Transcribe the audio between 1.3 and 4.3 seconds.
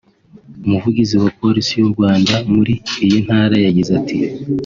Polisi y’u Rwanda muri iyi Ntara yagize ati